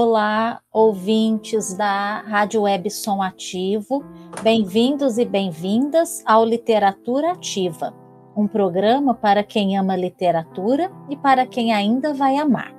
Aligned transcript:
Olá, 0.00 0.60
ouvintes 0.72 1.74
da 1.74 2.20
Rádio 2.20 2.62
Web 2.62 2.88
Som 2.88 3.20
Ativo. 3.20 4.04
Bem-vindos 4.44 5.18
e 5.18 5.24
bem-vindas 5.24 6.22
ao 6.24 6.44
Literatura 6.44 7.32
Ativa, 7.32 7.92
um 8.36 8.46
programa 8.46 9.12
para 9.12 9.42
quem 9.42 9.76
ama 9.76 9.96
literatura 9.96 10.88
e 11.10 11.16
para 11.16 11.44
quem 11.44 11.74
ainda 11.74 12.14
vai 12.14 12.36
amar. 12.36 12.72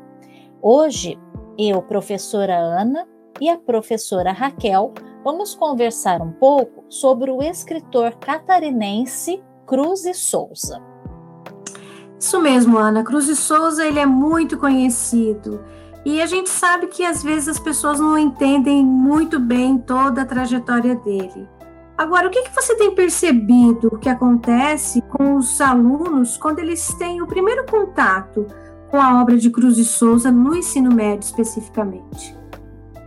Hoje, 0.61 1.19
eu, 1.57 1.81
professora 1.81 2.57
Ana, 2.57 3.05
e 3.41 3.49
a 3.49 3.57
professora 3.57 4.31
Raquel 4.31 4.93
vamos 5.21 5.53
conversar 5.53 6.21
um 6.21 6.31
pouco 6.31 6.85
sobre 6.87 7.31
o 7.31 7.43
escritor 7.43 8.15
catarinense 8.15 9.43
Cruz 9.67 10.05
e 10.05 10.13
Souza. 10.13 10.81
Isso 12.17 12.39
mesmo, 12.39 12.77
Ana. 12.77 13.03
Cruz 13.03 13.27
e 13.27 13.35
Souza 13.35 13.85
ele 13.85 13.99
é 13.99 14.05
muito 14.05 14.57
conhecido. 14.57 15.61
E 16.05 16.21
a 16.21 16.25
gente 16.25 16.49
sabe 16.49 16.87
que 16.87 17.03
às 17.03 17.21
vezes 17.21 17.49
as 17.49 17.59
pessoas 17.59 17.99
não 17.99 18.17
entendem 18.17 18.85
muito 18.85 19.39
bem 19.39 19.77
toda 19.77 20.21
a 20.21 20.25
trajetória 20.25 20.95
dele. 20.95 21.47
Agora, 21.97 22.27
o 22.27 22.31
que, 22.31 22.43
que 22.43 22.55
você 22.55 22.75
tem 22.75 22.95
percebido 22.95 23.99
que 23.99 24.07
acontece 24.07 25.01
com 25.01 25.35
os 25.35 25.59
alunos 25.59 26.37
quando 26.37 26.59
eles 26.59 26.93
têm 26.93 27.21
o 27.21 27.27
primeiro 27.27 27.65
contato 27.65 28.47
com 28.89 28.97
a 28.97 29.21
obra 29.21 29.37
de 29.37 29.49
Cruz 29.49 29.77
e 29.77 29.83
Souza 29.83 30.31
no 30.31 30.55
ensino 30.55 30.93
médio 30.93 31.25
especificamente? 31.25 32.33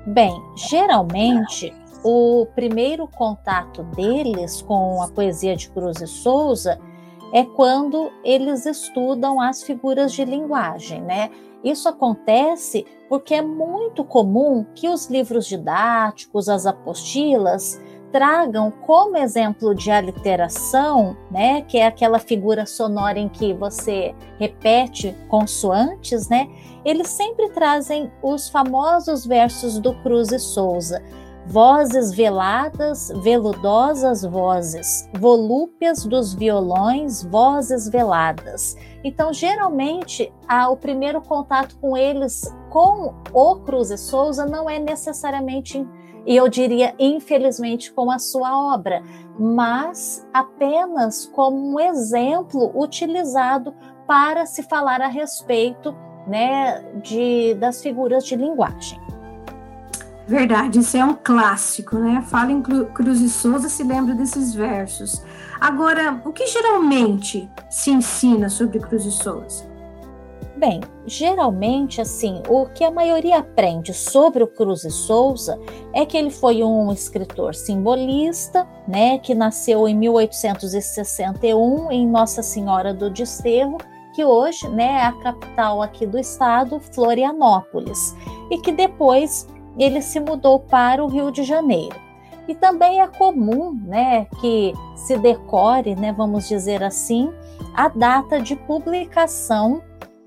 Bem, 0.06 0.34
geralmente 0.56 1.72
o 2.04 2.46
primeiro 2.54 3.06
contato 3.06 3.82
deles 3.94 4.60
com 4.60 5.00
a 5.02 5.08
poesia 5.08 5.56
de 5.56 5.70
Cruz 5.70 6.00
e 6.00 6.06
Souza 6.06 6.78
é 7.32 7.44
quando 7.44 8.12
eles 8.22 8.66
estudam 8.66 9.40
as 9.40 9.62
figuras 9.62 10.12
de 10.12 10.24
linguagem, 10.24 11.00
né? 11.00 11.30
Isso 11.64 11.88
acontece 11.88 12.84
porque 13.08 13.34
é 13.34 13.42
muito 13.42 14.04
comum 14.04 14.66
que 14.74 14.88
os 14.88 15.08
livros 15.08 15.46
didáticos, 15.46 16.48
as 16.48 16.66
apostilas, 16.66 17.80
tragam 18.12 18.70
como 18.70 19.16
exemplo 19.16 19.74
de 19.74 19.90
aliteração, 19.90 21.16
né, 21.30 21.62
que 21.62 21.78
é 21.78 21.86
aquela 21.86 22.18
figura 22.18 22.66
sonora 22.66 23.18
em 23.18 23.28
que 23.28 23.54
você 23.54 24.14
repete 24.38 25.16
consoantes, 25.28 26.28
né? 26.28 26.46
Eles 26.84 27.08
sempre 27.08 27.48
trazem 27.50 28.12
os 28.22 28.50
famosos 28.50 29.24
versos 29.24 29.78
do 29.78 29.94
Cruz 30.02 30.30
e 30.30 30.38
Souza, 30.38 31.02
vozes 31.46 32.12
veladas, 32.12 33.12
veludosas 33.22 34.24
vozes, 34.24 35.08
volúpias 35.18 36.04
dos 36.04 36.34
violões, 36.34 37.24
vozes 37.24 37.88
veladas. 37.88 38.76
Então, 39.04 39.32
geralmente, 39.32 40.32
a, 40.46 40.68
o 40.68 40.76
primeiro 40.76 41.20
contato 41.20 41.76
com 41.80 41.96
eles, 41.96 42.42
com 42.70 43.14
o 43.32 43.56
Cruz 43.56 43.90
e 43.90 43.98
Souza, 43.98 44.46
não 44.46 44.70
é 44.70 44.78
necessariamente, 44.78 45.84
e 46.24 46.36
eu 46.36 46.48
diria, 46.48 46.94
infelizmente, 46.98 47.92
com 47.92 48.10
a 48.10 48.18
sua 48.18 48.72
obra, 48.72 49.02
mas 49.38 50.26
apenas 50.32 51.26
como 51.26 51.74
um 51.74 51.80
exemplo 51.80 52.70
utilizado 52.74 53.74
para 54.06 54.46
se 54.46 54.62
falar 54.62 55.00
a 55.00 55.08
respeito 55.08 55.94
né, 56.26 56.80
de, 57.02 57.54
das 57.54 57.82
figuras 57.82 58.24
de 58.24 58.36
linguagem. 58.36 59.00
Verdade, 60.32 60.78
isso 60.78 60.96
é 60.96 61.04
um 61.04 61.12
clássico, 61.12 61.98
né? 61.98 62.22
Fala 62.22 62.50
em 62.50 62.62
Cruz 62.62 63.20
e 63.20 63.28
Souza, 63.28 63.68
se 63.68 63.84
lembra 63.84 64.14
desses 64.14 64.54
versos. 64.54 65.22
Agora, 65.60 66.22
o 66.24 66.32
que 66.32 66.46
geralmente 66.46 67.50
se 67.68 67.90
ensina 67.90 68.48
sobre 68.48 68.78
Cruz 68.80 69.04
e 69.04 69.10
Souza? 69.10 69.70
Bem, 70.56 70.80
geralmente, 71.04 72.00
assim, 72.00 72.42
o 72.48 72.64
que 72.64 72.82
a 72.82 72.90
maioria 72.90 73.40
aprende 73.40 73.92
sobre 73.92 74.42
o 74.42 74.46
Cruz 74.46 74.84
e 74.84 74.90
Souza 74.90 75.60
é 75.92 76.06
que 76.06 76.16
ele 76.16 76.30
foi 76.30 76.64
um 76.64 76.90
escritor 76.90 77.54
simbolista, 77.54 78.66
né, 78.88 79.18
que 79.18 79.34
nasceu 79.34 79.86
em 79.86 79.94
1861 79.94 81.92
em 81.92 82.08
Nossa 82.08 82.42
Senhora 82.42 82.94
do 82.94 83.10
Desterro, 83.10 83.76
que 84.14 84.24
hoje, 84.24 84.66
né, 84.70 84.94
é 84.94 85.04
a 85.04 85.12
capital 85.12 85.82
aqui 85.82 86.06
do 86.06 86.18
estado, 86.18 86.80
Florianópolis, 86.80 88.16
e 88.50 88.56
que 88.62 88.72
depois 88.72 89.46
ele 89.78 90.02
se 90.02 90.20
mudou 90.20 90.60
para 90.60 91.04
o 91.04 91.08
Rio 91.08 91.30
de 91.30 91.42
Janeiro. 91.42 91.96
E 92.48 92.54
também 92.54 93.00
é 93.00 93.06
comum, 93.06 93.78
né, 93.84 94.26
que 94.40 94.72
se 94.96 95.16
decore, 95.16 95.94
né, 95.94 96.12
vamos 96.12 96.48
dizer 96.48 96.82
assim, 96.82 97.32
a 97.74 97.88
data 97.88 98.40
de 98.40 98.56
publicação 98.56 99.80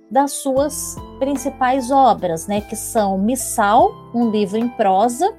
das 0.09 0.31
suas 0.31 0.95
principais 1.19 1.91
obras, 1.91 2.47
né, 2.47 2.61
que 2.61 2.75
são 2.75 3.17
Missal, 3.17 3.91
um 4.13 4.29
livro 4.29 4.57
em 4.57 4.69
prosa, 4.69 5.33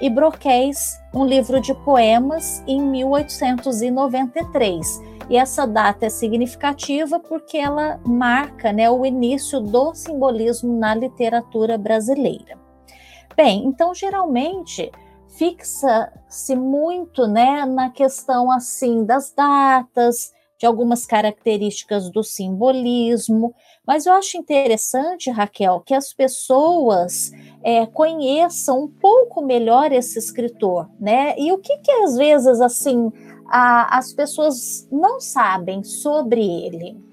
e 0.00 0.10
Broquéis, 0.10 1.00
um 1.14 1.24
livro 1.24 1.60
de 1.60 1.72
poemas, 1.74 2.62
em 2.66 2.82
1893. 2.82 5.00
E 5.28 5.36
essa 5.36 5.66
data 5.66 6.06
é 6.06 6.08
significativa 6.08 7.18
porque 7.18 7.56
ela 7.56 7.98
marca 8.04 8.72
né, 8.72 8.88
o 8.90 9.06
início 9.06 9.60
do 9.60 9.94
simbolismo 9.94 10.78
na 10.78 10.94
literatura 10.94 11.78
brasileira. 11.78 12.65
Bem, 13.36 13.66
então 13.66 13.94
geralmente 13.94 14.90
fixa-se 15.36 16.56
muito, 16.56 17.26
né, 17.26 17.66
na 17.66 17.90
questão 17.90 18.50
assim 18.50 19.04
das 19.04 19.30
datas, 19.32 20.32
de 20.58 20.64
algumas 20.64 21.04
características 21.04 22.10
do 22.10 22.24
simbolismo, 22.24 23.54
mas 23.86 24.06
eu 24.06 24.14
acho 24.14 24.38
interessante, 24.38 25.30
Raquel, 25.30 25.82
que 25.84 25.92
as 25.92 26.14
pessoas 26.14 27.30
é, 27.62 27.84
conheçam 27.84 28.84
um 28.84 28.88
pouco 28.88 29.42
melhor 29.42 29.92
esse 29.92 30.18
escritor, 30.18 30.88
né? 30.98 31.34
E 31.38 31.52
o 31.52 31.58
que 31.58 31.76
que 31.78 31.92
às 31.92 32.16
vezes 32.16 32.60
assim 32.60 33.12
a, 33.50 33.98
as 33.98 34.14
pessoas 34.14 34.88
não 34.90 35.20
sabem 35.20 35.84
sobre 35.84 36.40
ele? 36.40 37.05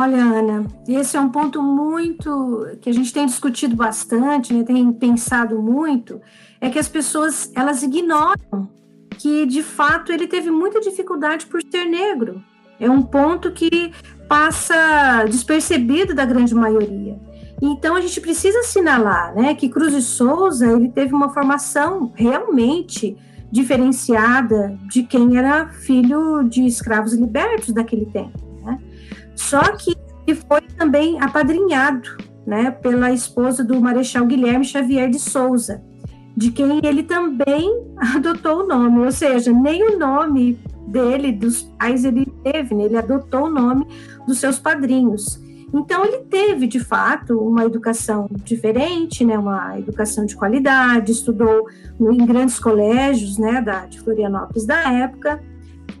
Olha, 0.00 0.22
Ana, 0.22 0.64
esse 0.86 1.16
é 1.16 1.20
um 1.20 1.28
ponto 1.28 1.60
muito 1.60 2.68
que 2.80 2.88
a 2.88 2.94
gente 2.94 3.12
tem 3.12 3.26
discutido 3.26 3.74
bastante, 3.74 4.54
né, 4.54 4.62
tem 4.62 4.92
pensado 4.92 5.60
muito, 5.60 6.20
é 6.60 6.70
que 6.70 6.78
as 6.78 6.86
pessoas 6.86 7.50
elas 7.52 7.82
ignoram 7.82 8.70
que 9.18 9.44
de 9.44 9.60
fato 9.60 10.12
ele 10.12 10.28
teve 10.28 10.52
muita 10.52 10.80
dificuldade 10.80 11.46
por 11.46 11.60
ser 11.68 11.84
negro. 11.86 12.40
É 12.78 12.88
um 12.88 13.02
ponto 13.02 13.50
que 13.50 13.92
passa 14.28 15.24
despercebido 15.24 16.14
da 16.14 16.24
grande 16.24 16.54
maioria. 16.54 17.18
Então 17.60 17.96
a 17.96 18.00
gente 18.00 18.20
precisa 18.20 18.60
assinalar, 18.60 19.34
né, 19.34 19.52
que 19.56 19.68
Cruz 19.68 19.92
e 19.92 20.00
Souza 20.00 20.64
ele 20.64 20.90
teve 20.90 21.12
uma 21.12 21.30
formação 21.30 22.12
realmente 22.14 23.16
diferenciada 23.50 24.78
de 24.88 25.02
quem 25.02 25.36
era 25.36 25.70
filho 25.70 26.44
de 26.44 26.64
escravos 26.64 27.14
libertos 27.14 27.74
daquele 27.74 28.06
tempo. 28.06 28.47
Só 29.38 29.62
que 29.76 29.96
ele 30.26 30.36
foi 30.48 30.60
também 30.76 31.18
apadrinhado 31.22 32.16
né, 32.44 32.72
pela 32.72 33.12
esposa 33.12 33.62
do 33.62 33.80
Marechal 33.80 34.26
Guilherme 34.26 34.64
Xavier 34.64 35.08
de 35.08 35.18
Souza, 35.18 35.80
de 36.36 36.50
quem 36.50 36.80
ele 36.84 37.04
também 37.04 37.86
adotou 37.96 38.64
o 38.64 38.66
nome, 38.66 38.98
ou 38.98 39.12
seja, 39.12 39.52
nem 39.52 39.94
o 39.94 39.98
nome 39.98 40.60
dele, 40.88 41.30
dos 41.30 41.62
pais, 41.78 42.04
ele 42.04 42.26
teve, 42.42 42.74
né, 42.74 42.86
ele 42.86 42.96
adotou 42.96 43.44
o 43.44 43.50
nome 43.50 43.86
dos 44.26 44.40
seus 44.40 44.58
padrinhos. 44.58 45.40
Então, 45.72 46.04
ele 46.04 46.18
teve, 46.24 46.66
de 46.66 46.80
fato, 46.80 47.38
uma 47.38 47.64
educação 47.64 48.28
diferente, 48.42 49.24
né, 49.24 49.38
uma 49.38 49.78
educação 49.78 50.26
de 50.26 50.34
qualidade, 50.34 51.12
estudou 51.12 51.68
em 52.00 52.26
grandes 52.26 52.58
colégios 52.58 53.38
né, 53.38 53.60
da, 53.60 53.86
de 53.86 54.00
Florianópolis 54.00 54.66
da 54.66 54.92
época, 54.92 55.40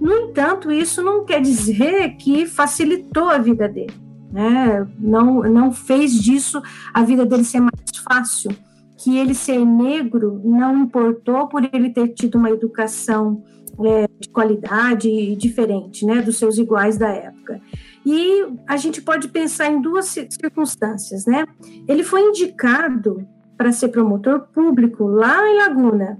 no 0.00 0.12
entanto, 0.12 0.70
isso 0.70 1.02
não 1.02 1.24
quer 1.24 1.40
dizer 1.40 2.16
que 2.16 2.46
facilitou 2.46 3.28
a 3.28 3.38
vida 3.38 3.68
dele, 3.68 3.94
né? 4.30 4.86
Não, 4.98 5.42
não 5.42 5.72
fez 5.72 6.12
disso 6.14 6.62
a 6.94 7.02
vida 7.02 7.26
dele 7.26 7.44
ser 7.44 7.60
mais 7.60 7.74
fácil. 8.04 8.50
Que 8.96 9.16
ele 9.16 9.34
ser 9.34 9.64
negro 9.64 10.40
não 10.44 10.76
importou 10.76 11.46
por 11.46 11.62
ele 11.72 11.90
ter 11.90 12.08
tido 12.08 12.36
uma 12.36 12.50
educação 12.50 13.44
é, 13.84 14.08
de 14.18 14.28
qualidade 14.28 15.08
e 15.08 15.36
diferente, 15.36 16.04
né, 16.04 16.20
dos 16.20 16.36
seus 16.36 16.58
iguais 16.58 16.98
da 16.98 17.08
época. 17.08 17.60
E 18.04 18.44
a 18.66 18.76
gente 18.76 19.00
pode 19.02 19.28
pensar 19.28 19.70
em 19.70 19.80
duas 19.80 20.06
circunstâncias, 20.06 21.26
né? 21.26 21.46
Ele 21.86 22.02
foi 22.02 22.22
indicado 22.22 23.26
para 23.56 23.72
ser 23.72 23.88
promotor 23.88 24.48
público 24.52 25.04
lá 25.04 25.48
em 25.48 25.56
Laguna, 25.58 26.18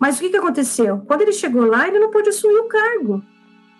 mas 0.00 0.16
o 0.16 0.20
que, 0.20 0.30
que 0.30 0.36
aconteceu? 0.36 1.02
Quando 1.06 1.22
ele 1.22 1.32
chegou 1.32 1.64
lá, 1.64 1.88
ele 1.88 1.98
não 1.98 2.10
pôde 2.10 2.28
assumir 2.28 2.58
o 2.58 2.68
cargo. 2.68 3.22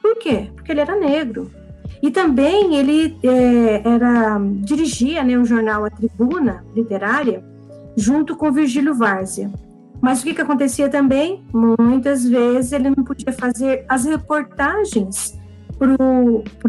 Por 0.02 0.16
quê? 0.16 0.50
Porque 0.54 0.72
ele 0.72 0.80
era 0.80 0.96
negro. 0.96 1.50
E 2.02 2.10
também 2.10 2.76
ele 2.76 3.16
é, 3.22 3.82
era 3.88 4.38
dirigia 4.60 5.22
né, 5.24 5.36
o 5.36 5.44
jornal 5.44 5.84
A 5.84 5.90
Tribuna 5.90 6.64
Literária 6.74 7.44
junto 7.96 8.36
com 8.36 8.52
Virgílio 8.52 8.94
Várzea. 8.94 9.50
Mas 10.00 10.20
o 10.20 10.24
que, 10.24 10.34
que 10.34 10.40
acontecia 10.40 10.88
também? 10.88 11.44
Muitas 11.52 12.24
vezes 12.24 12.72
ele 12.72 12.90
não 12.90 13.02
podia 13.02 13.32
fazer 13.32 13.84
as 13.88 14.04
reportagens 14.04 15.36
para 15.76 15.96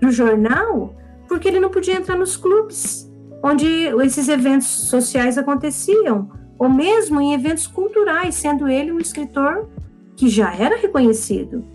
o 0.07 0.11
jornal 0.11 0.95
porque 1.27 1.47
ele 1.47 1.59
não 1.59 1.69
podia 1.69 1.95
entrar 1.95 2.17
nos 2.17 2.35
clubes 2.35 3.07
onde 3.43 3.67
esses 4.03 4.27
eventos 4.27 4.67
sociais 4.67 5.37
aconteciam 5.37 6.29
ou 6.59 6.69
mesmo 6.69 7.21
em 7.21 7.33
eventos 7.33 7.65
culturais, 7.65 8.35
sendo 8.35 8.67
ele 8.67 8.91
um 8.91 8.99
escritor 8.99 9.69
que 10.17 10.27
já 10.27 10.53
era 10.53 10.75
reconhecido. 10.77 11.65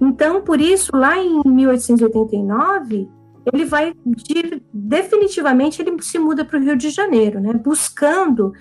Então, 0.00 0.42
por 0.42 0.60
isso, 0.60 0.94
lá 0.94 1.16
em 1.16 1.40
1889, 1.46 3.08
ele 3.52 3.64
vai 3.64 3.94
de, 4.04 4.60
definitivamente 4.72 5.80
ele 5.80 6.02
se 6.02 6.18
muda 6.18 6.44
para 6.44 6.58
o 6.58 6.62
Rio 6.62 6.76
de 6.76 6.90
Janeiro, 6.90 7.40
né, 7.40 7.52
buscando, 7.52 8.52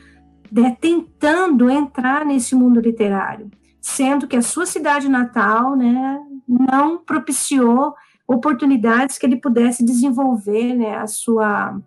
né, 0.52 0.78
tentando 0.80 1.70
entrar 1.70 2.24
nesse 2.24 2.54
mundo 2.54 2.80
literário, 2.80 3.50
sendo 3.82 4.28
que 4.28 4.36
a 4.36 4.42
sua 4.42 4.68
cidade 4.68 5.10
natal, 5.10 5.76
né, 5.76 6.20
não 6.48 7.00
propiciou 7.00 7.96
oportunidades 8.28 9.18
que 9.18 9.26
ele 9.26 9.38
pudesse 9.38 9.84
desenvolver, 9.84 10.76
né, 10.76 10.98
a 10.98 11.08
sua 11.08 11.80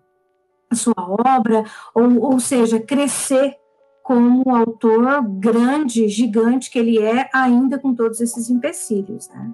a 0.69 0.75
sua 0.75 0.95
obra, 0.99 1.65
ou, 1.95 2.21
ou 2.21 2.41
seja, 2.41 2.81
crescer 2.81 3.57
como 4.07 4.55
autor 4.55 5.21
grande, 5.29 6.09
gigante 6.09 6.71
que 6.71 6.79
ele 6.79 7.03
é, 7.03 7.29
ainda 7.35 7.77
com 7.77 7.93
todos 7.93 8.21
esses 8.21 8.49
empecilhos, 8.49 9.29
né? 9.31 9.51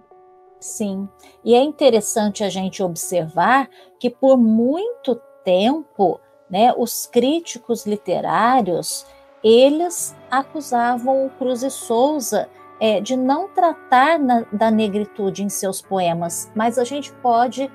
Sim, 0.60 1.08
e 1.42 1.54
é 1.54 1.62
interessante 1.62 2.44
a 2.44 2.50
gente 2.50 2.82
observar 2.82 3.70
que 3.98 4.10
por 4.10 4.36
muito 4.36 5.18
tempo, 5.42 6.20
né, 6.50 6.70
os 6.76 7.06
críticos 7.06 7.86
literários 7.86 9.06
eles 9.42 10.14
acusavam 10.30 11.24
o 11.26 11.30
Cruz 11.30 11.62
e 11.62 11.70
Souza 11.70 12.46
é, 12.78 13.00
de 13.00 13.16
não 13.16 13.48
tratar 13.48 14.18
na, 14.18 14.42
da 14.52 14.70
negritude 14.70 15.42
em 15.42 15.48
seus 15.48 15.80
poemas, 15.80 16.52
mas 16.54 16.78
a 16.78 16.84
gente 16.84 17.10
pode 17.14 17.72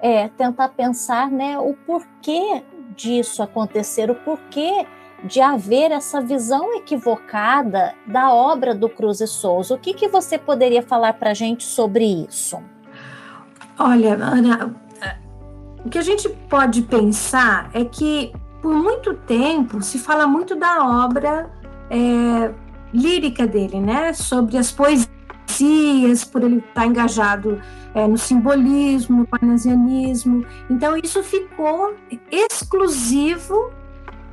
é, 0.00 0.26
tentar 0.30 0.70
pensar 0.70 1.30
né, 1.30 1.56
o 1.60 1.74
porquê 1.86 2.64
disso 2.96 3.40
acontecer, 3.40 4.10
o 4.10 4.16
porquê 4.16 4.84
de 5.24 5.40
haver 5.40 5.90
essa 5.90 6.20
visão 6.20 6.74
equivocada 6.74 7.94
da 8.06 8.32
obra 8.32 8.74
do 8.74 8.88
Cruz 8.88 9.20
e 9.20 9.26
Souza. 9.26 9.74
O 9.74 9.78
que, 9.78 9.92
que 9.92 10.08
você 10.08 10.38
poderia 10.38 10.82
falar 10.82 11.14
para 11.14 11.30
a 11.30 11.34
gente 11.34 11.64
sobre 11.64 12.04
isso? 12.28 12.58
Olha, 13.78 14.14
Ana, 14.14 14.74
o 15.84 15.88
que 15.88 15.98
a 15.98 16.02
gente 16.02 16.28
pode 16.48 16.82
pensar 16.82 17.70
é 17.72 17.84
que 17.84 18.32
por 18.60 18.74
muito 18.74 19.14
tempo 19.14 19.82
se 19.82 19.98
fala 19.98 20.26
muito 20.26 20.56
da 20.56 21.04
obra 21.04 21.50
é, 21.90 22.52
lírica 22.92 23.46
dele, 23.46 23.80
né? 23.80 24.12
Sobre 24.12 24.58
as 24.58 24.72
poesias, 24.72 26.24
por 26.24 26.42
ele 26.42 26.58
estar 26.58 26.86
engajado 26.86 27.60
é, 27.94 28.06
no 28.06 28.18
simbolismo, 28.18 29.20
no 29.20 29.26
parnasianismo. 29.26 30.44
Então, 30.68 30.96
isso 30.96 31.22
ficou 31.22 31.94
exclusivo 32.30 33.70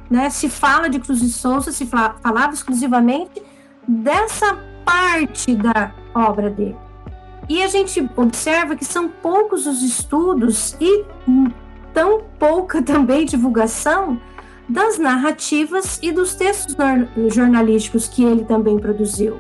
né? 0.10 0.30
Se 0.30 0.50
fala 0.50 0.90
de 0.90 1.00
Cruz 1.00 1.20
de 1.20 1.30
Souza, 1.30 1.72
se 1.72 1.86
falava 1.86 2.54
exclusivamente 2.54 3.42
dessa 3.88 4.58
parte 4.84 5.56
da 5.56 5.94
obra 6.14 6.50
dele. 6.50 6.78
E 7.48 7.62
a 7.62 7.68
gente 7.68 8.08
observa 8.16 8.76
que 8.76 8.86
são 8.86 9.08
poucos 9.08 9.68
os 9.68 9.82
estudos 9.84 10.76
e 10.80 11.06
tão 11.94 12.24
pouca 12.40 12.82
também 12.82 13.26
divulgação 13.26 14.20
das 14.68 14.98
narrativas 14.98 16.00
e 16.02 16.12
dos 16.12 16.34
textos 16.34 16.76
jornalísticos 17.32 18.08
que 18.08 18.24
ele 18.24 18.44
também 18.46 18.80
produziu. 18.80 19.40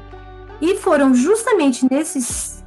E 0.61 0.75
foram 0.75 1.13
justamente 1.13 1.87
nesses, 1.89 2.63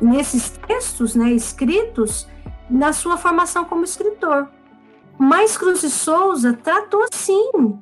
nesses 0.00 0.50
textos 0.66 1.14
né, 1.14 1.30
escritos 1.30 2.28
na 2.68 2.92
sua 2.92 3.16
formação 3.16 3.64
como 3.64 3.84
escritor. 3.84 4.48
Mas 5.18 5.56
Cruz 5.56 5.80
de 5.80 5.90
Souza 5.90 6.52
tratou 6.52 7.06
sim, 7.12 7.78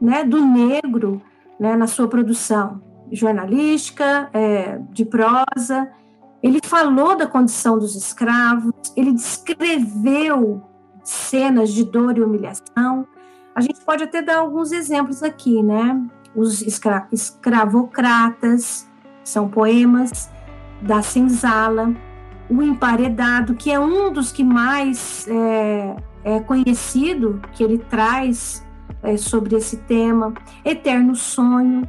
né, 0.00 0.24
do 0.24 0.44
negro, 0.44 1.22
né, 1.58 1.76
na 1.76 1.86
sua 1.86 2.08
produção 2.08 2.80
jornalística, 3.12 4.28
é, 4.32 4.78
de 4.90 5.04
prosa. 5.04 5.90
Ele 6.42 6.60
falou 6.64 7.16
da 7.16 7.26
condição 7.26 7.78
dos 7.78 7.94
escravos, 7.94 8.72
ele 8.96 9.12
descreveu 9.12 10.62
cenas 11.04 11.72
de 11.72 11.84
dor 11.84 12.16
e 12.16 12.22
humilhação. 12.22 13.06
A 13.54 13.60
gente 13.60 13.80
pode 13.84 14.04
até 14.04 14.22
dar 14.22 14.38
alguns 14.38 14.72
exemplos 14.72 15.22
aqui, 15.22 15.62
né? 15.62 16.00
Os 16.34 16.62
escra 16.62 17.08
escravocratas, 17.12 18.88
são 19.24 19.48
poemas 19.48 20.30
da 20.80 21.02
senzala, 21.02 21.92
o 22.48 22.62
emparedado, 22.62 23.54
que 23.54 23.70
é 23.70 23.78
um 23.78 24.12
dos 24.12 24.32
que 24.32 24.42
mais 24.42 25.26
é, 25.28 25.96
é, 26.24 26.40
conhecido 26.40 27.40
que 27.52 27.62
ele 27.62 27.78
traz 27.78 28.64
é, 29.02 29.16
sobre 29.16 29.56
esse 29.56 29.78
tema, 29.78 30.34
Eterno 30.64 31.14
Sonho, 31.14 31.88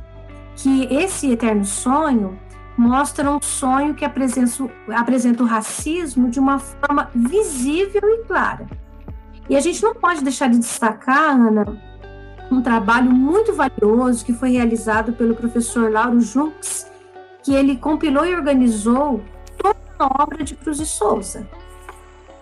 que 0.55 0.85
esse 0.93 1.31
Eterno 1.31 1.65
Sonho 1.65 2.39
mostra 2.77 3.29
um 3.29 3.41
sonho 3.41 3.93
que 3.93 4.05
apresenta, 4.05 4.51
apresenta 4.95 5.43
o 5.43 5.45
racismo 5.45 6.29
de 6.29 6.39
uma 6.39 6.59
forma 6.59 7.09
visível 7.13 8.01
e 8.03 8.23
clara. 8.25 8.67
E 9.49 9.55
a 9.55 9.59
gente 9.59 9.83
não 9.83 9.93
pode 9.93 10.23
deixar 10.23 10.49
de 10.49 10.57
destacar, 10.57 11.35
Ana, 11.35 11.65
um 12.51 12.61
trabalho 12.61 13.11
muito 13.11 13.53
valioso 13.53 14.25
que 14.25 14.33
foi 14.33 14.51
realizado 14.51 15.13
pelo 15.13 15.35
professor 15.35 15.91
Lauro 15.91 16.19
Junks, 16.21 16.89
que 17.43 17.53
ele 17.53 17.77
compilou 17.77 18.25
e 18.25 18.35
organizou 18.35 19.21
toda 19.57 19.77
a 19.99 20.23
obra 20.23 20.43
de 20.43 20.55
Cruz 20.55 20.79
e 20.79 20.85
Souza. 20.85 21.47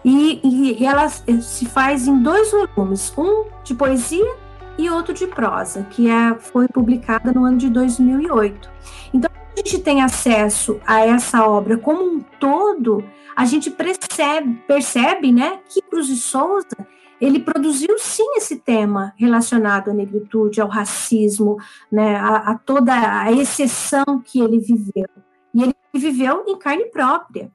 E, 0.03 0.39
e, 0.43 0.85
ela 0.85 1.09
se 1.09 1.65
faz 1.65 2.07
em 2.07 2.21
dois 2.21 2.51
volumes, 2.51 3.13
um 3.17 3.45
de 3.63 3.73
poesia 3.73 4.35
e 4.77 4.89
outro 4.89 5.13
de 5.13 5.27
prosa, 5.27 5.83
que 5.89 6.09
é, 6.09 6.35
foi 6.35 6.67
publicada 6.67 7.33
no 7.33 7.43
ano 7.43 7.57
de 7.57 7.69
2008. 7.69 8.69
Então, 9.13 9.29
a 9.33 9.57
gente 9.57 9.79
tem 9.79 10.01
acesso 10.01 10.79
a 10.87 11.01
essa 11.01 11.45
obra 11.45 11.77
como 11.77 12.01
um 12.01 12.19
todo, 12.39 13.03
a 13.35 13.45
gente 13.45 13.69
percebe, 13.69 14.63
percebe 14.67 15.31
né, 15.31 15.59
que 15.67 15.81
Cruz 15.81 16.07
de 16.07 16.15
Souza 16.15 16.77
ele 17.19 17.39
produziu 17.39 17.97
sim 17.99 18.25
esse 18.37 18.57
tema 18.57 19.13
relacionado 19.17 19.89
à 19.89 19.93
negritude, 19.93 20.61
ao 20.61 20.69
racismo, 20.69 21.57
né, 21.91 22.15
a, 22.15 22.51
a 22.51 22.57
toda 22.57 22.93
a 22.93 23.31
exceção 23.31 24.21
que 24.23 24.39
ele 24.39 24.59
viveu. 24.59 25.09
E 25.53 25.63
ele 25.63 25.75
viveu 25.93 26.45
em 26.47 26.57
carne 26.57 26.85
própria. 26.85 27.51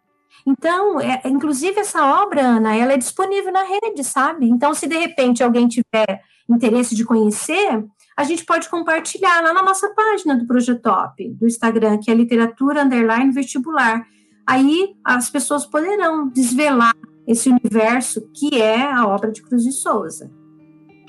Então, 0.47 1.01
é, 1.01 1.23
inclusive 1.25 1.81
essa 1.81 2.23
obra, 2.23 2.43
Ana, 2.43 2.77
ela 2.77 2.93
é 2.93 2.99
disponível 2.99 3.53
na 3.53 3.63
rede, 3.63 4.05
sabe? 4.05 4.47
Então, 4.49 4.75
se 4.75 4.87
de 4.87 4.97
repente 4.97 5.43
alguém 5.43 5.67
tiver 5.69 6.23
interesse 6.49 6.95
de 6.95 7.05
conhecer, 7.05 7.85
a 8.17 8.25
gente 8.25 8.45
pode 8.45 8.69
compartilhar 8.69 9.41
lá 9.41 9.53
na 9.53 9.63
nossa 9.63 9.89
página 9.95 10.37
do 10.37 10.47
Projetop, 10.47 11.29
do 11.31 11.47
Instagram, 11.47 11.99
que 11.99 12.11
é 12.11 12.15
literatura 12.15 12.83
underline 12.83 13.33
vestibular. 13.33 14.07
Aí 14.47 14.95
as 15.03 15.31
pessoas 15.31 15.65
poderão 15.65 16.29
desvelar 16.29 16.95
esse 17.27 17.49
universo 17.49 18.29
que 18.35 18.61
é 18.61 18.93
a 18.93 19.07
obra 19.07 19.33
de 19.33 19.43
Cruz 19.43 19.65
de 19.65 19.73
Souza. 19.73 20.31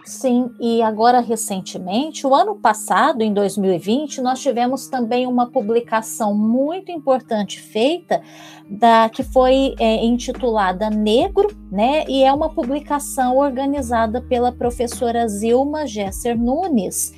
Sim, 0.05 0.51
e 0.59 0.83
agora 0.83 1.19
recentemente, 1.19 2.27
o 2.27 2.35
ano 2.35 2.55
passado, 2.55 3.23
em 3.23 3.33
2020, 3.33 4.21
nós 4.21 4.39
tivemos 4.39 4.87
também 4.87 5.25
uma 5.25 5.49
publicação 5.49 6.31
muito 6.31 6.91
importante 6.91 7.59
feita 7.59 8.21
da 8.69 9.09
que 9.09 9.23
foi 9.23 9.73
é, 9.79 10.05
intitulada 10.05 10.91
Negro, 10.91 11.47
né? 11.71 12.05
E 12.07 12.23
é 12.23 12.31
uma 12.31 12.53
publicação 12.53 13.37
organizada 13.37 14.21
pela 14.21 14.51
professora 14.51 15.27
Zilma 15.27 15.87
Gesser 15.87 16.37
Nunes 16.37 17.11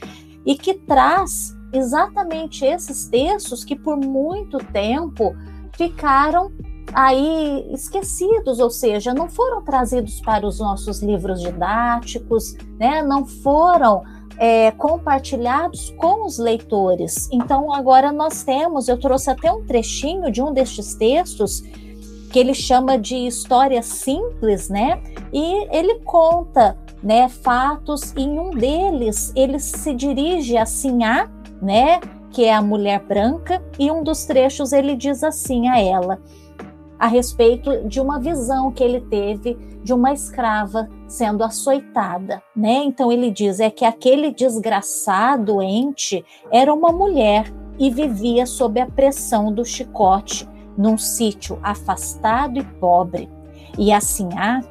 e 0.45 0.55
que 0.55 0.73
traz 0.73 1.53
exatamente 1.73 2.63
esses 2.63 3.09
textos 3.09 3.65
que 3.65 3.75
por 3.75 3.97
muito 3.97 4.59
tempo 4.59 5.35
ficaram 5.73 6.53
aí 6.93 7.67
esquecidos, 7.71 8.59
ou 8.59 8.69
seja, 8.69 9.13
não 9.13 9.29
foram 9.29 9.61
trazidos 9.61 10.21
para 10.21 10.45
os 10.45 10.59
nossos 10.59 11.01
livros 11.01 11.41
didáticos, 11.41 12.55
né? 12.79 13.01
não 13.01 13.25
foram 13.25 14.03
é, 14.37 14.71
compartilhados 14.71 15.89
com 15.97 16.25
os 16.25 16.37
leitores. 16.37 17.29
Então, 17.31 17.73
agora 17.73 18.11
nós 18.11 18.43
temos, 18.43 18.87
eu 18.87 18.99
trouxe 18.99 19.29
até 19.29 19.51
um 19.51 19.65
trechinho 19.65 20.31
de 20.31 20.41
um 20.41 20.53
destes 20.53 20.93
textos 20.95 21.63
que 22.31 22.39
ele 22.39 22.53
chama 22.53 22.97
de 22.97 23.15
história 23.15 23.81
simples, 23.81 24.69
né? 24.69 25.01
E 25.31 25.67
ele 25.75 25.99
conta, 26.01 26.77
né, 27.01 27.29
fatos. 27.29 28.13
E 28.15 28.21
em 28.21 28.39
um 28.39 28.51
deles, 28.51 29.31
ele 29.35 29.59
se 29.59 29.93
dirige 29.93 30.57
a 30.57 30.65
Sinhá, 30.65 31.29
né, 31.61 31.99
que 32.29 32.43
é 32.43 32.53
a 32.53 32.61
mulher 32.61 32.99
branca, 32.99 33.63
e 33.79 33.89
um 33.89 34.03
dos 34.03 34.25
trechos 34.25 34.71
ele 34.71 34.95
diz 34.95 35.23
assim 35.23 35.67
a 35.67 35.79
ela: 35.79 36.19
a 36.99 37.07
respeito 37.07 37.87
de 37.87 37.99
uma 37.99 38.19
visão 38.19 38.71
que 38.71 38.83
ele 38.83 39.01
teve 39.01 39.57
de 39.83 39.93
uma 39.93 40.11
escrava 40.11 40.89
sendo 41.07 41.43
açoitada, 41.43 42.41
né? 42.55 42.83
Então 42.83 43.11
ele 43.11 43.31
diz 43.31 43.59
é 43.59 43.69
que 43.69 43.85
aquele 43.85 44.31
desgraçado 44.31 45.45
doente 45.45 46.25
era 46.51 46.73
uma 46.73 46.91
mulher 46.91 47.53
e 47.79 47.89
vivia 47.89 48.45
sob 48.45 48.79
a 48.79 48.87
pressão 48.87 49.53
do 49.53 49.63
chicote 49.63 50.47
num 50.77 50.97
sítio 50.97 51.59
afastado 51.63 52.59
e 52.59 52.63
pobre. 52.63 53.29
E 53.77 53.93
assim 53.93 54.27
há 54.35 54.61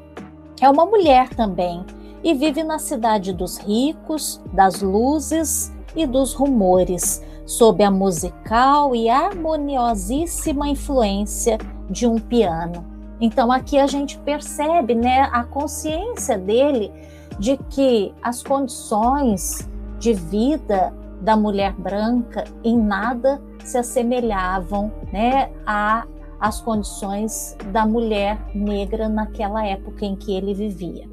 é 0.61 0.69
uma 0.69 0.87
mulher 0.87 1.29
também 1.31 1.85
e 2.23 2.35
vive 2.35 2.63
na 2.63 2.79
cidade 2.79 3.33
dos 3.33 3.59
ricos, 3.59 4.43
das 4.53 4.83
luzes 4.83 5.73
e 5.95 6.07
dos 6.07 6.35
rumores, 6.35 7.23
sob 7.45 7.83
a 7.85 7.91
musical 7.91 8.95
e 8.95 9.09
harmoniosíssima 9.09 10.69
influência 10.69 11.59
de 11.91 12.07
um 12.07 12.19
piano. 12.19 12.85
Então 13.21 13.51
aqui 13.51 13.79
a 13.79 13.87
gente 13.87 14.19
percebe, 14.19 14.95
né, 14.95 15.29
a 15.33 15.43
consciência 15.45 16.39
dele 16.39 16.93
de 17.39 17.57
que 17.71 18.15
as 18.23 18.43
condições 18.43 19.69
de 19.99 20.13
vida 20.13 20.93
da 21.21 21.37
mulher 21.37 21.73
branca 21.73 22.45
em 22.63 22.79
nada 22.79 23.41
se 23.65 23.79
assemelhavam, 23.79 24.93
né, 25.13 25.51
a 25.67 26.07
as 26.39 26.61
condições 26.61 27.57
da 27.73 27.87
mulher 27.87 28.39
negra 28.55 29.09
naquela 29.09 29.67
época 29.67 30.05
em 30.05 30.15
que 30.15 30.37
ele 30.37 30.53
vivia. 30.53 31.09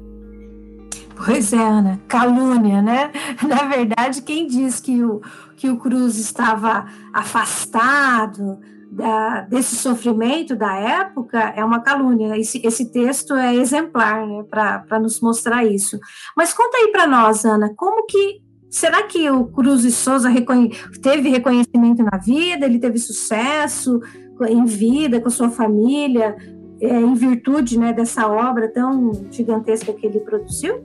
Pois 1.16 1.52
é, 1.52 1.58
Ana, 1.58 2.00
calúnia, 2.08 2.82
né? 2.82 3.10
Na 3.46 3.64
verdade, 3.64 4.20
quem 4.22 4.46
diz 4.46 4.80
que 4.80 5.02
o, 5.02 5.22
que 5.56 5.70
o 5.70 5.78
Cruz 5.78 6.18
estava 6.18 6.86
afastado 7.12 8.58
da, 8.94 9.40
desse 9.42 9.76
sofrimento 9.76 10.54
da 10.54 10.76
época 10.76 11.38
é 11.56 11.64
uma 11.64 11.80
calúnia. 11.80 12.38
Esse, 12.38 12.64
esse 12.64 12.90
texto 12.90 13.34
é 13.34 13.54
exemplar 13.54 14.26
né, 14.26 14.44
para 14.48 14.98
nos 15.00 15.20
mostrar 15.20 15.64
isso. 15.64 15.98
Mas 16.36 16.52
conta 16.52 16.78
aí 16.78 16.88
para 16.88 17.06
nós, 17.06 17.44
Ana, 17.44 17.72
como 17.76 18.06
que. 18.06 18.42
Será 18.70 19.04
que 19.04 19.30
o 19.30 19.46
Cruz 19.46 19.82
de 19.82 19.92
Souza 19.92 20.28
reconhe, 20.28 20.76
teve 21.00 21.28
reconhecimento 21.28 22.02
na 22.02 22.18
vida? 22.18 22.66
Ele 22.66 22.80
teve 22.80 22.98
sucesso 22.98 24.00
em 24.48 24.64
vida, 24.64 25.20
com 25.20 25.30
sua 25.30 25.48
família, 25.48 26.36
é, 26.80 27.00
em 27.00 27.14
virtude 27.14 27.78
né, 27.78 27.92
dessa 27.92 28.26
obra 28.26 28.68
tão 28.68 29.12
gigantesca 29.30 29.92
que 29.92 30.06
ele 30.06 30.18
produziu? 30.18 30.82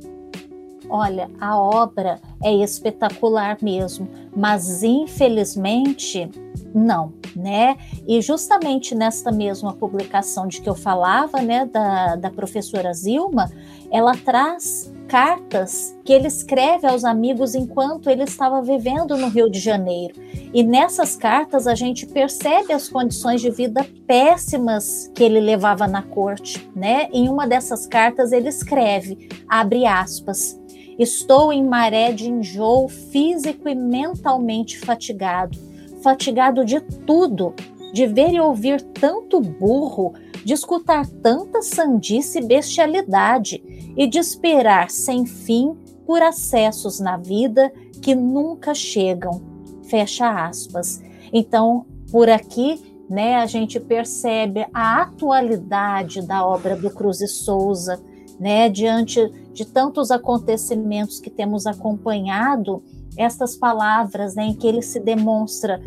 Olha, 0.88 1.30
a 1.40 1.58
obra 1.60 2.20
é 2.44 2.54
espetacular 2.64 3.58
mesmo, 3.62 4.08
mas 4.36 4.82
infelizmente 4.84 6.30
não, 6.74 7.14
né? 7.36 7.78
E 8.08 8.22
justamente 8.22 8.94
nesta 8.94 9.32
mesma 9.32 9.74
publicação 9.74 10.48
de 10.48 10.62
que 10.62 10.70
eu 10.70 10.76
falava, 10.76 11.42
né, 11.42 11.66
da, 11.66 12.16
da 12.16 12.30
professora 12.30 12.94
Zilma, 12.94 13.52
ela 13.92 14.16
traz 14.16 14.94
cartas 15.08 15.98
que 16.06 16.14
ele 16.14 16.28
escreve 16.28 16.86
aos 16.86 17.04
amigos 17.04 17.56
enquanto 17.56 18.10
ele 18.10 18.24
estava 18.24 18.62
vivendo 18.62 19.18
no 19.18 19.28
Rio 19.28 19.50
de 19.50 19.60
Janeiro. 19.60 20.14
E 20.54 20.64
nessas 20.64 21.16
cartas 21.16 21.66
a 21.66 21.74
gente 21.74 22.06
percebe 22.06 22.72
as 22.72 22.88
condições 22.88 23.42
de 23.42 23.50
vida 23.50 23.86
péssimas 24.06 25.12
que 25.16 25.24
ele 25.24 25.40
levava 25.40 25.88
na 25.88 26.04
corte, 26.04 26.70
né? 26.76 27.10
Em 27.12 27.28
uma 27.28 27.48
dessas 27.48 27.88
cartas 27.88 28.32
ele 28.32 28.50
escreve, 28.50 29.30
abre 29.48 29.86
aspas, 29.88 30.60
Estou 31.00 31.54
em 31.54 31.64
maré 31.64 32.12
de 32.12 32.30
enjoo 32.30 32.90
físico 32.90 33.70
e 33.70 33.74
mentalmente 33.74 34.78
fatigado, 34.78 35.58
fatigado 36.02 36.66
de 36.66 36.80
tudo, 36.82 37.54
de 37.94 38.06
ver 38.08 38.34
e 38.34 38.40
ouvir 38.40 38.82
tanto 38.82 39.40
burro, 39.40 40.14
de 40.44 40.54
escutar 40.54 41.06
tanta 41.08 41.62
sandice 41.62 42.40
e 42.40 42.46
bestialidade 42.46 43.62
e 43.96 44.08
de 44.08 44.20
esperar 44.20 44.90
sem 44.90 45.26
fim 45.26 45.76
por 46.06 46.22
acessos 46.22 47.00
na 47.00 47.18
vida 47.18 47.72
que 48.02 48.16
nunca 48.16 48.74
chegam. 48.74 49.42
Fecha 49.84 50.48
aspas. 50.48 51.02
Então, 51.34 51.86
por 52.12 52.30
aqui, 52.30 52.80
né, 53.10 53.36
a 53.36 53.46
gente 53.46 53.80
percebe 53.80 54.66
a 54.74 55.02
atualidade 55.02 56.22
da 56.22 56.46
obra 56.46 56.76
do 56.76 56.90
Cruz 56.92 57.22
e 57.22 57.28
Souza, 57.28 58.00
né, 58.40 58.70
diante 58.70 59.20
de 59.52 59.66
tantos 59.66 60.12
acontecimentos 60.12 61.20
que 61.20 61.30
temos 61.30 61.68
acompanhado, 61.68 62.82
estas 63.18 63.56
palavras 63.56 64.36
né, 64.36 64.46
em 64.46 64.54
que 64.54 64.68
ele 64.68 64.82
se 64.82 65.00
demonstra 65.00 65.82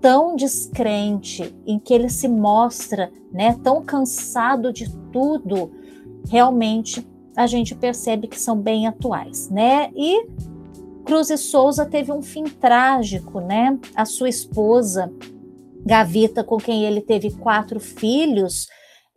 tão 0.00 0.36
descrente, 0.36 1.54
em 1.66 1.78
que 1.78 1.92
ele 1.92 2.08
se 2.08 2.28
mostra 2.28 3.10
né, 3.32 3.58
tão 3.62 3.82
cansado 3.82 4.72
de 4.72 4.88
tudo, 5.12 5.70
realmente 6.28 7.06
a 7.36 7.46
gente 7.46 7.74
percebe 7.74 8.26
que 8.26 8.38
são 8.38 8.56
bem 8.56 8.86
atuais, 8.86 9.48
né? 9.48 9.90
E 9.94 10.26
Cruz 11.04 11.30
e 11.30 11.38
Souza 11.38 11.86
teve 11.86 12.10
um 12.12 12.20
fim 12.20 12.44
trágico, 12.44 13.40
né? 13.40 13.78
A 13.94 14.04
sua 14.04 14.28
esposa, 14.28 15.10
Gavita, 15.86 16.42
com 16.42 16.56
quem 16.56 16.84
ele 16.84 17.00
teve 17.00 17.30
quatro 17.30 17.78
filhos, 17.78 18.66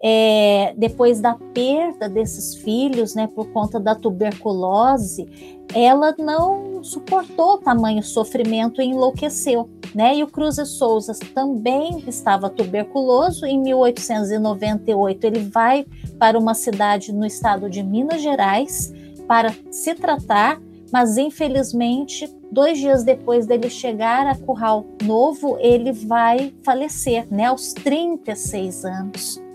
é, 0.03 0.74
depois 0.75 1.22
da 1.22 1.36
perda 1.53 2.10
desses 2.10 2.55
filhos, 2.55 3.13
né, 3.13 3.27
por 3.27 3.48
conta 3.51 3.79
da 3.79 3.93
tuberculose, 3.93 5.27
ela 5.74 6.15
não 6.17 6.84
suportou 6.84 7.60
tamanho 7.60 8.01
sofrimento 8.03 8.81
e 8.81 8.86
enlouqueceu, 8.86 9.70
né? 9.96 10.17
E 10.17 10.24
o 10.24 10.27
Cruz 10.27 10.55
Souza 10.67 11.13
também 11.34 12.03
estava 12.08 12.50
tuberculoso. 12.50 13.46
Em 13.46 13.62
1898 13.62 15.24
ele 15.25 15.39
vai 15.39 15.86
para 16.20 16.38
uma 16.38 16.53
cidade 16.53 17.13
no 17.13 17.25
estado 17.25 17.70
de 17.70 17.84
Minas 17.84 18.22
Gerais 18.22 18.91
para 19.27 19.53
se 19.70 19.96
tratar, 19.96 20.60
mas 20.91 21.17
infelizmente 21.17 22.27
dois 22.51 22.77
dias 22.77 23.03
depois 23.03 23.46
dele 23.46 23.70
chegar 23.70 24.27
a 24.27 24.36
Curral 24.36 24.86
Novo 25.03 25.58
ele 25.60 25.93
vai 25.93 26.53
falecer, 26.63 27.25
né? 27.31 27.46
Aos 27.46 27.72
36 27.72 28.84
anos. 28.84 29.50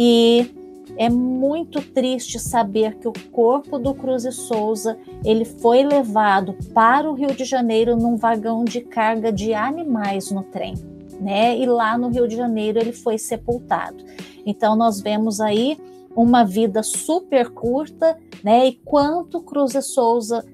E 0.00 0.54
é 0.96 1.10
muito 1.10 1.82
triste 1.82 2.38
saber 2.38 2.96
que 2.98 3.08
o 3.08 3.12
corpo 3.32 3.80
do 3.80 3.92
Cruz 3.92 4.24
e 4.24 4.30
Souza 4.30 4.96
ele 5.24 5.44
foi 5.44 5.82
levado 5.82 6.54
para 6.72 7.10
o 7.10 7.14
Rio 7.14 7.34
de 7.34 7.44
Janeiro 7.44 7.96
num 7.96 8.16
vagão 8.16 8.64
de 8.64 8.80
carga 8.80 9.32
de 9.32 9.52
animais 9.52 10.30
no 10.30 10.44
trem, 10.44 10.74
né? 11.20 11.58
E 11.58 11.66
lá 11.66 11.98
no 11.98 12.08
Rio 12.08 12.28
de 12.28 12.36
Janeiro 12.36 12.78
ele 12.78 12.92
foi 12.92 13.18
sepultado. 13.18 14.04
Então 14.46 14.76
nós 14.76 15.00
vemos 15.00 15.40
aí 15.40 15.76
uma 16.14 16.44
vida 16.44 16.80
super 16.84 17.50
curta, 17.50 18.16
né? 18.44 18.68
E 18.68 18.74
quanto 18.84 19.42
Cruz 19.42 19.74
e 19.74 19.82
Souza 19.82 20.44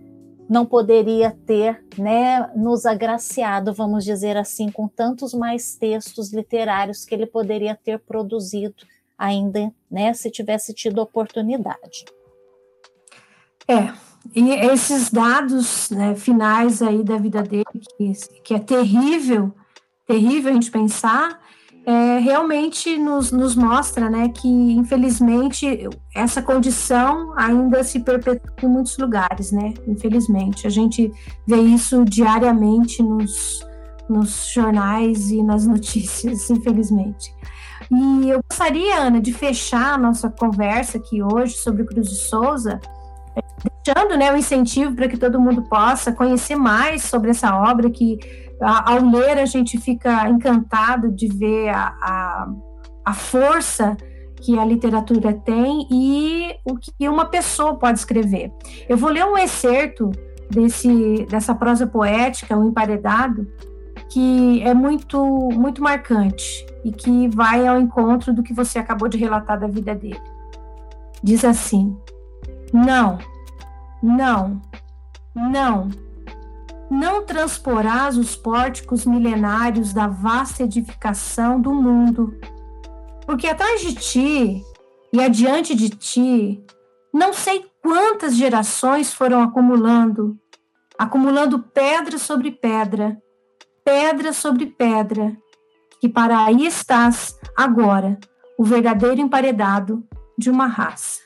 não 0.49 0.67
poderia 0.67 1.31
ter, 1.47 1.83
né, 1.97 2.51
nos 2.55 2.85
agraciado, 2.85 3.73
vamos 3.73 4.05
dizer 4.05 4.37
assim, 4.37 4.71
com 4.71 4.87
tantos 4.87 5.33
mais 5.33 5.75
textos 5.75 6.35
literários 6.35 7.05
que 7.05 7.15
ele 7.15 7.25
poderia 7.25 7.75
ter 7.75 7.99
produzido 7.99 8.75
ainda, 9.19 9.73
né, 9.91 10.13
se 10.13 10.31
tivesse 10.31 10.75
tido 10.75 10.99
oportunidade. 11.01 12.05
É, 13.69 13.93
e 14.35 14.51
esses 14.51 15.11
dados 15.11 15.91
né, 15.91 16.15
finais 16.15 16.83
aí 16.83 17.03
da 17.03 17.17
vida 17.17 17.43
dele, 17.43 17.65
que, 17.97 18.13
que 18.43 18.55
é 18.55 18.59
terrível, 18.59 19.53
terrível 20.07 20.51
a 20.51 20.55
gente 20.55 20.71
pensar, 20.71 21.41
é, 21.87 22.19
realmente 22.19 22.97
nos, 22.97 23.31
nos 23.31 23.55
mostra 23.55 24.09
né, 24.09 24.31
que, 24.31 24.49
infelizmente, 24.49 25.89
essa 26.15 26.41
condição 26.41 27.35
ainda 27.37 27.85
se 27.85 28.01
perpetua 28.01 28.55
em 28.63 28.67
muitos 28.67 28.97
lugares, 28.97 29.53
né? 29.53 29.75
Infelizmente. 29.87 30.67
A 30.67 30.71
gente 30.71 31.13
vê 31.47 31.61
isso 31.61 32.05
diariamente 32.05 33.03
nos, 33.03 33.61
nos 34.09 34.51
jornais 34.53 35.31
e 35.31 35.43
nas 35.43 35.67
notícias, 35.69 36.49
infelizmente. 36.49 37.35
E 37.91 38.31
eu 38.31 38.41
gostaria, 38.49 38.97
Ana, 38.97 39.21
de 39.21 39.33
fechar 39.33 39.95
a 39.95 39.99
nossa 39.99 40.29
conversa 40.29 40.99
aqui 40.99 41.23
hoje 41.23 41.55
sobre 41.55 41.85
Cruz 41.85 42.09
de 42.09 42.17
Souza, 42.17 42.81
deixando 43.85 44.17
né, 44.17 44.33
o 44.33 44.37
incentivo 44.37 44.95
para 44.95 45.09
que 45.09 45.17
todo 45.17 45.41
mundo 45.41 45.63
possa 45.63 46.13
conhecer 46.13 46.57
mais 46.57 47.03
sobre 47.03 47.31
essa 47.31 47.57
obra, 47.57 47.91
que 47.91 48.19
ao 48.61 49.01
ler 49.05 49.39
a 49.39 49.47
gente 49.47 49.79
fica 49.79 50.29
encantado 50.29 51.11
de 51.11 51.29
ver 51.29 51.69
a, 51.71 51.95
a, 52.01 52.49
a 53.05 53.15
força 53.15 53.97
que 54.41 54.59
a 54.59 54.65
literatura 54.65 55.33
tem 55.33 55.87
e 55.91 56.55
o 56.65 56.77
que 56.77 57.09
uma 57.09 57.27
pessoa 57.27 57.79
pode 57.79 57.99
escrever. 57.99 58.53
Eu 58.89 58.97
vou 58.97 59.11
ler 59.11 59.25
um 59.25 59.39
excerto 59.39 60.11
desse, 60.51 61.27
dessa 61.31 61.55
prosa 61.55 61.87
poética, 61.87 62.57
O 62.57 62.69
Emparedado, 62.69 63.47
que 64.15 64.63
é 64.63 64.73
muito, 64.73 65.19
muito 65.51 65.83
marcante 65.83 66.65
e 66.85 66.93
que 66.93 67.27
vai 67.27 67.67
ao 67.67 67.81
encontro 67.81 68.33
do 68.33 68.45
que 68.45 68.55
você 68.55 68.79
acabou 68.79 69.09
de 69.09 69.19
relatar 69.19 69.59
da 69.59 69.67
vida 69.67 69.93
dele. 69.93 70.23
Diz 71.21 71.45
assim: 71.45 71.99
Não, 72.73 73.19
não, 74.01 74.63
não, 75.35 75.89
não 76.89 77.27
transporás 77.27 78.17
os 78.17 78.37
pórticos 78.37 79.05
milenários 79.05 79.93
da 79.93 80.07
vasta 80.07 80.63
edificação 80.63 81.61
do 81.61 81.75
mundo, 81.75 82.39
porque 83.27 83.49
atrás 83.49 83.81
de 83.81 83.97
ti 83.97 84.63
e 85.13 85.21
adiante 85.21 85.75
de 85.75 85.91
ti, 85.91 86.65
não 87.13 87.33
sei 87.33 87.67
quantas 87.83 88.37
gerações 88.37 89.13
foram 89.13 89.43
acumulando, 89.43 90.39
acumulando 90.97 91.59
pedra 91.59 92.17
sobre 92.17 92.53
pedra, 92.53 93.21
pedra 93.85 94.33
sobre 94.33 94.67
pedra, 94.67 95.37
que 96.01 96.09
para 96.09 96.47
aí 96.47 96.67
estás 96.67 97.39
agora, 97.55 98.19
o 98.59 98.65
verdadeiro 98.65 99.21
emparedado 99.21 100.03
de 100.39 100.51
uma 100.51 100.67
raça. 100.67 101.21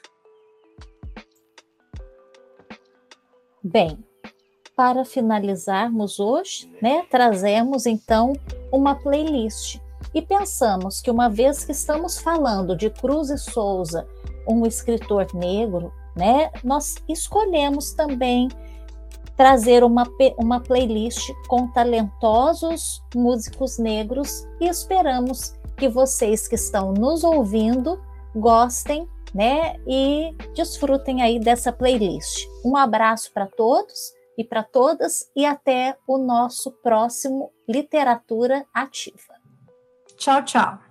Bem, 3.62 4.05
para 4.77 5.05
finalizarmos 5.05 6.19
hoje, 6.19 6.73
né, 6.83 7.05
trazemos 7.11 7.87
então 7.87 8.33
uma 8.73 8.95
playlist 8.95 9.81
e 10.15 10.23
pensamos 10.23 11.00
que 11.00 11.11
uma 11.11 11.29
vez 11.29 11.65
que 11.65 11.73
estamos 11.73 12.19
falando 12.19 12.77
de 12.77 12.91
Cruz 12.91 13.31
e 13.31 13.38
Souza, 13.38 14.07
um 14.49 14.67
escritor 14.67 15.27
negro, 15.35 15.93
né, 16.17 16.50
nós 16.65 16.97
escolhemos 17.09 17.93
também 17.93 18.49
trazer 19.38 19.85
uma, 19.85 20.04
uma 20.37 20.61
playlist 20.61 21.30
com 21.47 21.68
talentosos 21.68 23.00
músicos 23.14 23.78
negros 23.78 24.45
e 24.61 24.68
esperamos 24.68 25.54
que 25.76 25.88
vocês 25.88 26.49
que 26.49 26.57
estão 26.57 26.92
nos 26.92 27.23
ouvindo 27.23 28.02
gostem, 28.35 29.09
né, 29.33 29.76
e 29.87 30.35
desfrutem 30.54 31.23
aí 31.23 31.38
dessa 31.38 31.73
playlist. 31.73 32.47
Um 32.64 32.76
abraço 32.76 33.30
para 33.33 33.47
todos 33.47 34.12
e 34.37 34.42
para 34.42 34.64
todas 34.64 35.30
e 35.37 35.47
até 35.47 35.97
o 36.07 36.18
nosso 36.18 36.73
próximo 36.83 37.52
Literatura 37.68 38.66
Ativa. 38.75 39.35
Tchau, 40.16 40.42
tchau. 40.42 40.88